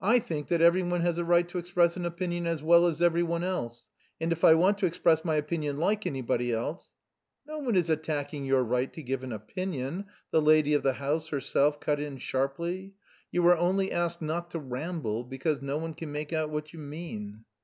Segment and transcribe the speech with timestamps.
[0.00, 3.02] "I think that every one has a right to express an opinion as well as
[3.02, 3.88] every one else,
[4.20, 6.90] and if I want to express my opinion like anybody else..."
[7.48, 11.30] "No one is attacking your right to give an opinion," the lady of the house
[11.30, 12.94] herself cut in sharply.
[13.32, 16.78] "You were only asked not to ramble because no one can make out what you
[16.78, 17.44] mean."